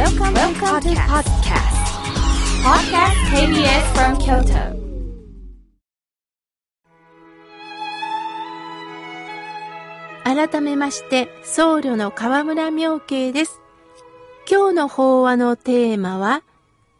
[0.00, 1.76] Welcome, Welcome to podcast.
[2.64, 4.72] Podcast KBS from Kyoto.
[10.24, 13.60] 改めまして、僧侶の河村明慶です。
[14.50, 16.44] 今日の法話のテーマは、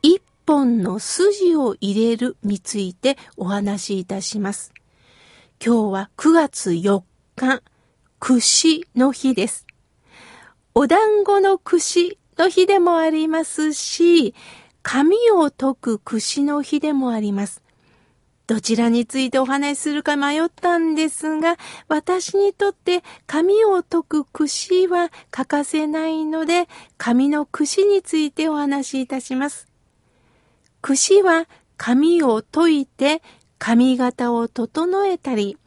[0.03, 4.75] 一本の筋を入れるについてお話しいたします。
[5.64, 7.03] 今日は9月4
[7.35, 7.62] 日、
[8.19, 9.67] 串の日です。
[10.75, 14.34] お団子の串の日でもありますし、
[14.83, 17.62] 紙を解く串の日でもあります。
[18.46, 29.68] どちらについてお話しするか迷ったんですが、私にとって紙を解く串は欠かせないので、紙の串についてお話しいたします。
[30.80, 31.46] 串は
[31.77, 33.20] 紙を解いて
[33.59, 35.59] 髪型を整えたり、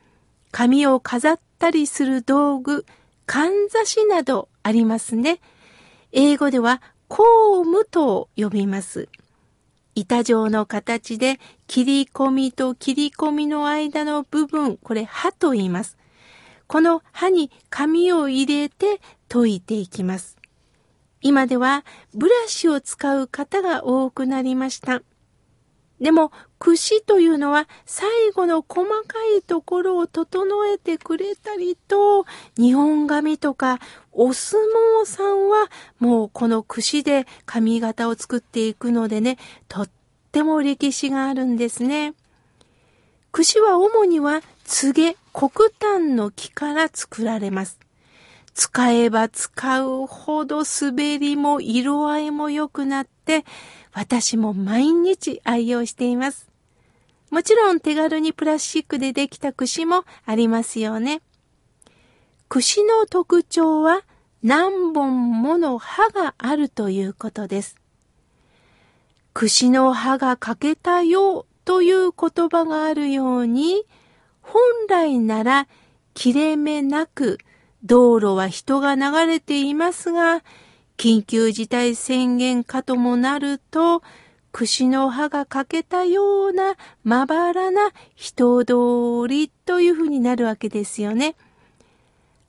[0.52, 2.88] 髪を飾ったりする道具、
[3.28, 5.40] かんざしなどありますね。
[6.16, 7.24] 英語では公
[7.64, 9.10] 務と呼びます。
[9.96, 15.98] 板状の形で切り込みと切り込みの間の部分、これ歯と言います。
[16.68, 20.38] この歯に紙を入れて溶いていきます。
[21.22, 25.02] 今ではブラシを使う方が多くなりました。
[26.02, 32.26] でも、串というのは最後の細かいところを整えてくれたりと、
[32.58, 33.80] 日本髪とか
[34.12, 34.62] お相
[35.02, 39.90] 撲さんはもうこの串で髪型を作っていくのでね、とっ
[40.32, 42.14] ても歴史があるんですね。
[43.32, 47.80] 串は主には柘植、黒炭の木から作られます。
[48.54, 53.46] 使えば使うほど滑りも色合いも良くなって、
[53.92, 56.50] 私も毎日愛用しています。
[57.32, 61.22] もちろん手軽にプラスチックでできた串もありますよね。
[62.48, 64.04] 串の特徴は
[64.44, 67.76] 何本もの刃があるということです。
[69.34, 73.84] 串の刃が欠けたよという言葉があるように、
[74.42, 75.68] 本来なら
[76.14, 77.40] 切れ目なく
[77.84, 80.44] 道路は人が流れていますが、
[80.98, 84.02] 緊急事態宣言下ともなると、
[84.54, 91.36] 串の刃が欠けたようなまばらな人通りというふうになるわけですよね。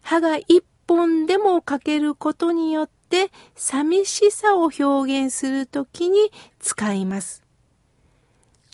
[0.02, 6.30] 刃が一本でも欠けることによって寂しさを表現するときに
[6.60, 7.42] 使います。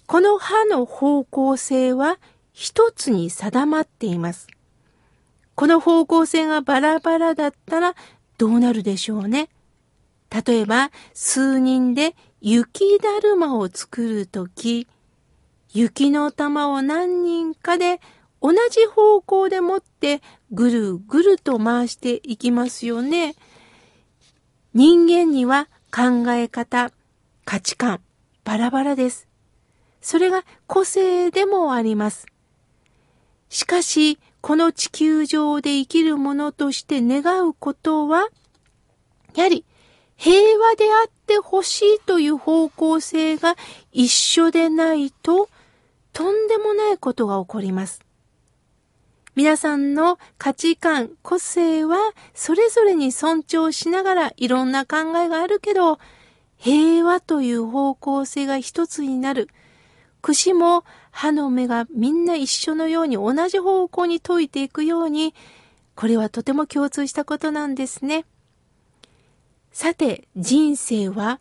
[0.06, 2.18] この刃の方向性は
[2.52, 4.48] 一つに定まっています。
[5.60, 7.94] この方向性がバラバラだったら
[8.38, 9.50] どうなるでしょうね。
[10.30, 14.88] 例えば、数人で雪だるまを作るとき、
[15.70, 18.00] 雪の玉を何人かで
[18.40, 23.34] 同じ方向で持ってぐるぐると回していきますよね。
[24.72, 26.90] 人間には考え方、
[27.44, 28.00] 価値観、
[28.44, 29.28] バラバラです。
[30.00, 32.26] それが個性でもあります。
[33.50, 38.28] しかし、この地球上で生きるものとして願うことは、
[39.34, 39.64] やはり
[40.16, 43.56] 平和であってほしいという方向性が
[43.92, 45.48] 一緒でないと、
[46.12, 48.00] とんでもないことが起こります。
[49.36, 51.96] 皆さんの価値観、個性は
[52.34, 55.98] それぞれに尊重しながらいろんな考えがあるけど、
[56.56, 59.48] 平和という方向性が一つになる。
[60.20, 65.34] 串も歯の目がみんな一緒のように同じ方向に解いていくように、
[65.94, 68.24] これはとても共通したことなんですね。
[69.72, 71.40] さて、人生は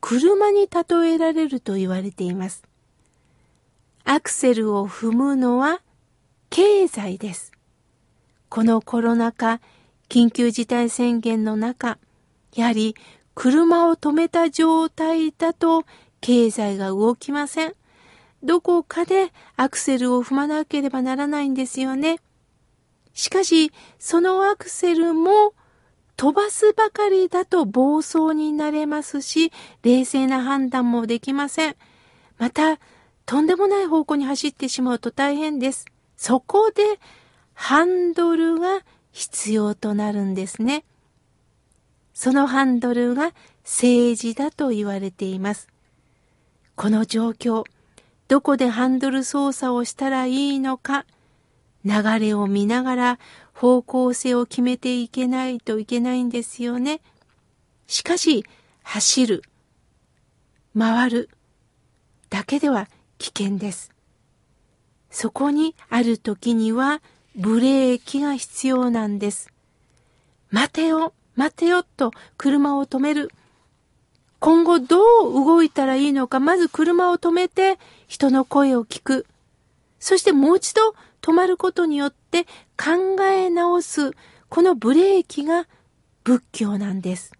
[0.00, 2.62] 車に例えられると言われています。
[4.04, 5.82] アクセルを踏むのは
[6.50, 7.52] 経済です。
[8.48, 9.60] このコロナ禍、
[10.08, 11.98] 緊急事態宣言の中、
[12.54, 12.96] やはり
[13.34, 15.84] 車を止めた状態だと
[16.20, 17.74] 経済が動きません。
[18.42, 22.20] どこかでアクセルを踏まなければならないんですよね。
[23.12, 25.54] しかし、そのアクセルも
[26.16, 31.76] 飛ばすばかりだと暴走になれますし、冷静な判断もできません。
[32.38, 32.78] また、
[33.26, 35.86] とんでもない方向に走ってしまうと大変です。
[36.16, 36.82] そこで、
[37.54, 38.82] ハンドルが
[39.12, 40.84] 必要となるんですね。
[42.14, 43.32] そのハンドルが
[43.64, 45.68] 政治だと言われています。
[46.74, 47.64] この状況、
[48.28, 51.06] どこでハンドル操作をしたらいいのか、
[51.84, 53.18] 流れを見ながら
[53.54, 57.00] 方向性を決めていけないといけないんですよね。
[57.86, 58.44] しかし、
[58.82, 59.42] 走る、
[60.76, 61.30] 回る
[62.28, 63.90] だけでは危険です。
[65.10, 67.00] そこにある時には
[67.34, 69.50] ブレーキが必要なんです。
[70.50, 73.30] 待てよ、待てよと車を止める。
[74.40, 74.98] 今後ど
[75.28, 79.26] う動いたらいいのか、まず車を止めて人の声を聞く。
[79.98, 82.44] そしてもう一度止まることによって
[82.76, 84.12] 考え直す、
[84.48, 85.66] このブレーキが
[86.24, 87.32] 仏教なんです。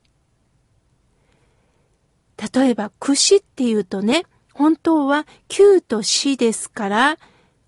[2.55, 7.19] 例えば、串っていうとね、本当は九と死ですから、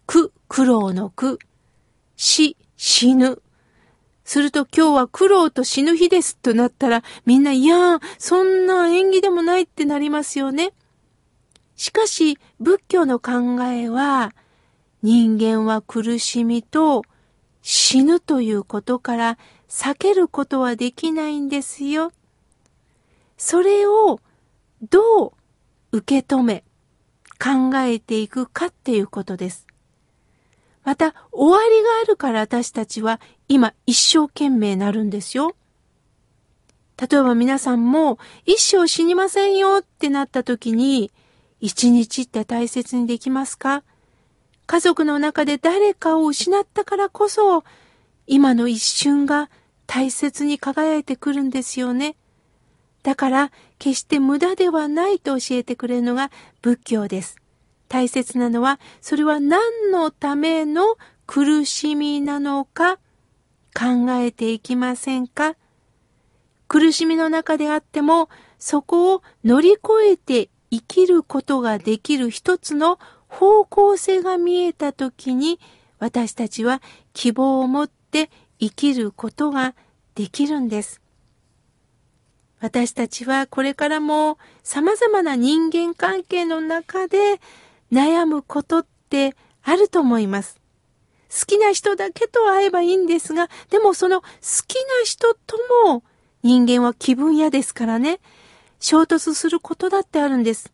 [0.06, 1.38] 苦、苦労の苦、
[2.16, 3.42] 死、死ぬ。
[4.30, 10.72] すると今日は苦労と死ぬ日ですとなったら、みんな、いやー、そんな縁起でもないってなりますよね。
[11.74, 14.32] しかし、仏教の考えは、
[15.02, 17.02] 人間は苦しみと
[17.60, 19.36] 死ぬということから
[19.68, 22.12] 避けることはできないんですよ。
[23.36, 24.20] それを
[24.88, 25.32] どう
[25.90, 26.62] 受け止め、
[27.42, 29.66] 考えていくかっていうことです。
[30.84, 35.54] また、終わりがあるから私たちは今一生懸命なるんですよ。
[36.96, 41.10] 例えば皆さんも一生死にませんよってなった時に、
[41.60, 43.82] 一日って大切にできますか？
[44.66, 47.64] 家族の中で誰かを失ったからこそ、
[48.26, 49.50] 今の一瞬が
[49.86, 52.16] 大切に輝いてくるんですよね。
[53.02, 56.30] だから、決して無駄ではないと教えてくれるのが
[56.60, 57.39] 仏教です。
[57.90, 60.96] 大切なのは、それは何のための
[61.26, 62.98] 苦しみなのか
[63.74, 65.56] 考えていきませんか？
[66.68, 68.28] 苦しみの中であっても、
[68.60, 69.80] そこを乗り越
[70.12, 75.58] えて生きることができる一つの方向性が見えたときに
[75.98, 76.80] 私たちは
[77.12, 79.74] 希望を持って生きることが
[80.14, 81.00] できるんです。
[82.60, 87.40] 私たちはこれからも様々な人間関係の中で
[87.92, 90.60] 悩むことってあると思います。
[91.30, 94.26] 好きな人だけと会えばいいんですが、でもその好
[94.66, 95.56] きな人と
[95.86, 96.02] も
[96.42, 98.20] 人間は気分屋ですからね、
[98.80, 100.72] 衝突することだってあるんです。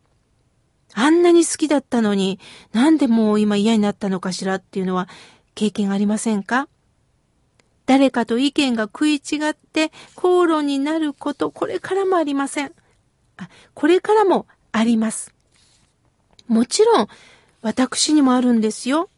[0.93, 2.39] あんなに好きだったのに、
[2.71, 5.07] なんでもう今嫌になったのかしらっていうのは
[5.53, 6.69] 経験ありませんか？
[7.85, 12.71] 誰かと意見が食い違って口論になること、これからもありません。
[13.37, 15.33] あ、これからもあります。
[16.47, 17.07] もちろん、
[17.61, 19.09] 私にもあるんですよ。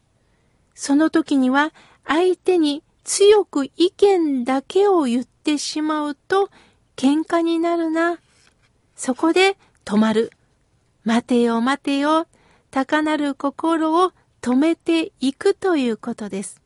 [0.74, 1.72] その時には、
[2.06, 6.50] 相手に強く意見だけを言ってしまうと、
[6.96, 8.20] 喧嘩になるな。
[8.96, 10.32] そこで止まる。
[11.06, 12.28] 待てよ待てよ、
[12.72, 14.12] 高鳴る心を
[14.42, 16.62] 止めていくということです。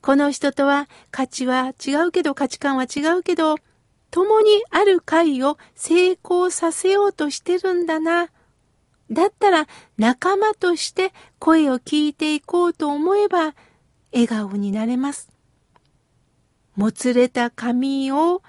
[0.00, 3.56] この人とは価値は違うけど価値観は違うけど、
[4.10, 8.28] 共にある会を成功させようとしてるんだな。
[9.12, 9.66] だったら
[9.98, 13.54] 仲間として声を聞いていこうと思えば
[14.12, 15.30] 笑顔になれます。
[16.76, 18.42] もつれた髪を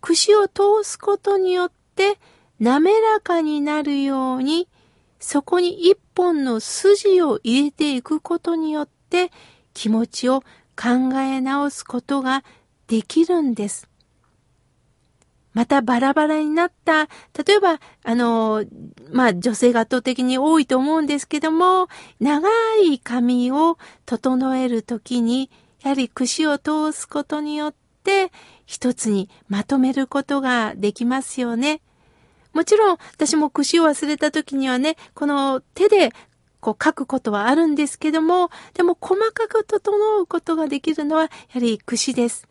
[0.00, 2.18] 串を通すことによって
[2.58, 4.68] 滑らかになるように、
[5.18, 9.30] そこに一本の筋を入れていくことによって
[9.74, 10.40] 気持ちを
[10.76, 12.44] 考え直すことが
[12.86, 13.89] できるんです。
[15.52, 17.06] またバラバラになった、
[17.44, 18.64] 例えば、あの、
[19.12, 21.88] まあ、女性が圧倒的に多いと思うんですけども、
[22.20, 22.48] 長
[22.82, 25.50] い髪を整えるときに、
[25.82, 27.74] やはり串を通すことによっ
[28.04, 28.30] て、
[28.66, 31.80] 一つにまとめることができますよね。
[32.52, 36.12] もちろん、私も串を忘れた時にはね、この手で
[36.60, 42.49] こう書くことはあるんですけども、でも細かく整うことができるのはやはり串です。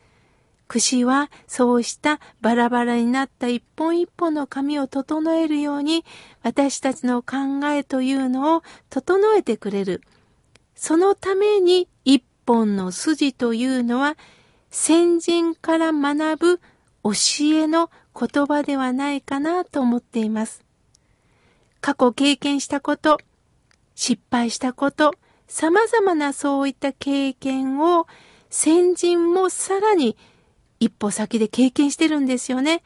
[0.70, 6.06] 串はそうしたバラバラになった一本一本の紙を整えるように
[6.44, 10.02] 私たちの考えというのを整えてくれる。
[10.76, 14.16] そのために一本の筋というのは
[14.70, 16.62] 先人から学ぶ
[17.04, 17.12] 教
[17.56, 20.64] えの言葉ではないかなと思っています。
[21.82, 23.18] 過去経験したこと、
[23.96, 25.16] 失敗したこと、
[25.48, 28.06] 様々なそういった経験を
[28.52, 30.16] 先人もさらに
[30.80, 32.82] 一歩先で経験してるんですよね。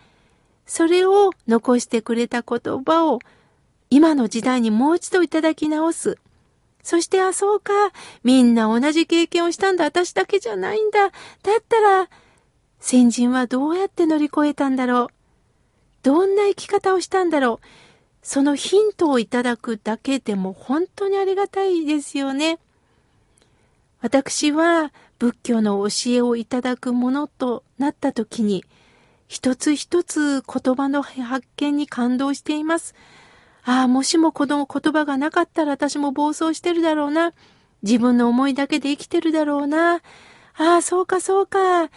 [0.66, 3.20] それを残してくれた言葉を
[3.90, 6.18] 今の時代にもう一度いただき直す。
[6.82, 7.72] そして、あ、そうか。
[8.24, 9.86] みんな同じ経験をしたんだ。
[9.86, 11.10] 私だけじゃないんだ。
[11.10, 11.14] だっ
[11.68, 12.10] たら、
[12.80, 15.08] 先人はどうやって乗り越えたんだろう。
[16.02, 17.68] どんな生き方をしたんだろう。
[18.22, 22.60] そのヒントをいただくだけでも本当にありがたいですよね。
[24.02, 24.92] 私は
[25.24, 28.66] 仏教の教えをいただくものとなった時に、
[29.30, 32.94] 一つ一つ言葉の発見に感動しています。
[33.64, 37.32] ああ、もしもこの言葉がなかったら私も暴走してるだろうな。
[37.84, 39.96] 自分の思いだけで生きてるだろうな。
[39.96, 40.00] あ
[40.58, 41.90] あ、そうかそうか。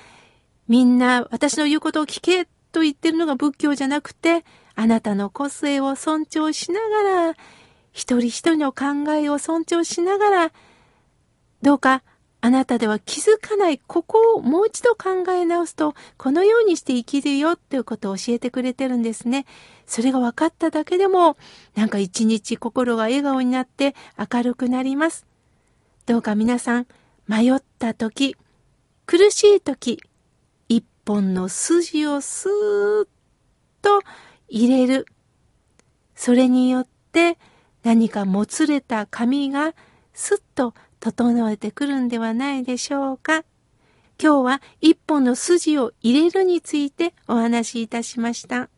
[0.69, 4.45] みんな私の言うことを聞けと言ってるのが仏教じゃなくて、
[4.77, 7.35] あなたの個性を尊重しながら、
[7.91, 10.53] 一人一人の考えを尊重しながら、
[11.61, 12.05] どうか
[12.47, 19.47] あなたでは気づかないここをもう一度考え直すと、このようにして生きるよっていうことを教えてくれてるんですね。
[19.85, 21.37] それが分かっただけでも、
[21.75, 23.97] なんか一日心が笑顔になって
[24.33, 25.27] 明るくなります。
[26.07, 26.87] どうか皆さん、
[27.27, 28.37] 迷った時、
[29.07, 30.01] 苦しい時、
[30.69, 33.09] 一本の筋をスーッ
[33.83, 34.03] と
[34.49, 35.07] 入れる。
[36.15, 37.39] それによって
[37.83, 39.75] 何かもつれた髪が
[40.15, 40.75] スッと
[41.13, 43.45] 整えてくるんではないでしょうか。
[44.21, 48.69] 今日は一本の筋を入れるについてお話しいたしました。